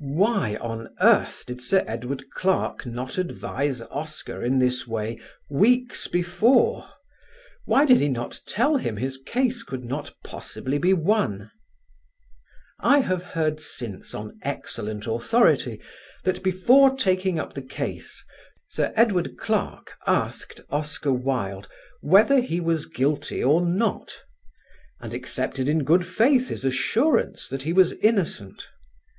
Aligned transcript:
Why 0.00 0.56
on 0.58 0.96
earth 1.02 1.44
did 1.46 1.60
Sir 1.60 1.84
Edward 1.86 2.30
Clarke 2.30 2.86
not 2.86 3.18
advise 3.18 3.82
Oscar 3.82 4.42
in 4.42 4.58
this 4.58 4.86
way 4.86 5.20
weeks 5.50 6.06
before? 6.06 6.88
Why 7.66 7.84
did 7.84 7.98
he 7.98 8.08
not 8.08 8.40
tell 8.46 8.78
him 8.78 8.96
his 8.96 9.18
case 9.18 9.62
could 9.62 9.84
not 9.84 10.14
possibly 10.24 10.78
be 10.78 10.94
won? 10.94 11.50
I 12.80 13.00
have 13.00 13.22
heard 13.22 13.60
since 13.60 14.14
on 14.14 14.38
excellent 14.40 15.06
authority 15.06 15.78
that 16.24 16.42
before 16.42 16.96
taking 16.96 17.38
up 17.38 17.52
the 17.52 17.60
case 17.60 18.24
Sir 18.68 18.94
Edward 18.96 19.36
Clarke 19.36 19.92
asked 20.06 20.62
Oscar 20.70 21.12
Wilde 21.12 21.68
whether 22.00 22.40
he 22.40 22.60
was 22.62 22.86
guilty 22.86 23.44
or 23.44 23.60
not, 23.60 24.22
and 25.02 25.12
accepted 25.12 25.68
in 25.68 25.84
good 25.84 26.06
faith 26.06 26.48
his 26.48 26.64
assurance 26.64 27.46
that 27.48 27.64
he 27.64 27.74
was 27.74 27.92
innocent. 27.92 28.70